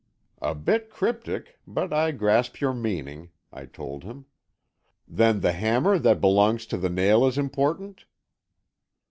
[0.41, 4.25] "A bit cryptic, but I grasp your meaning," I told him.
[5.07, 8.05] "Then the hammer that belongs to the nail is important?"